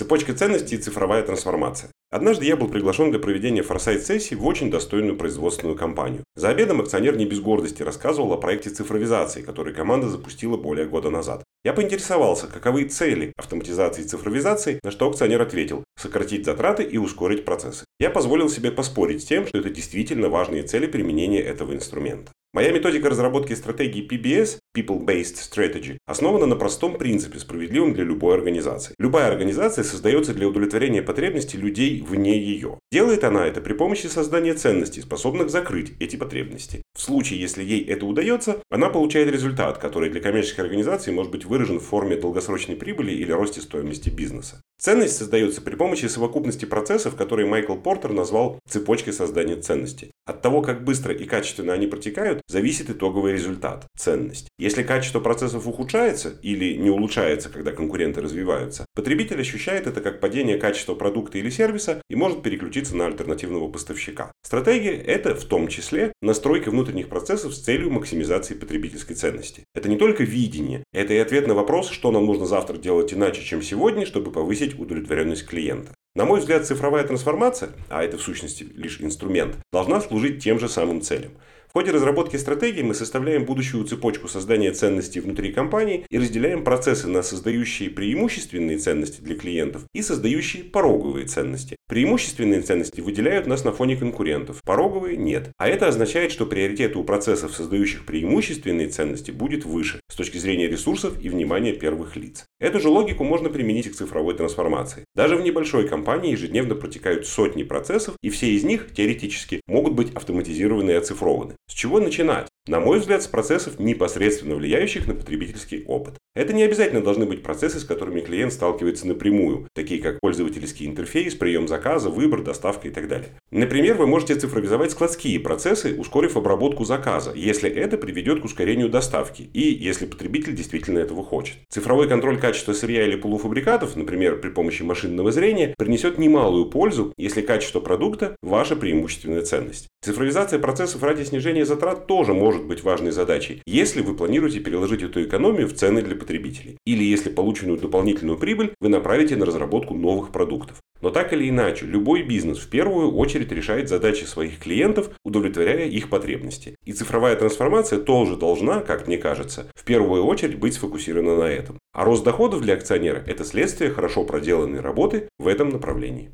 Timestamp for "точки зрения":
100.16-100.66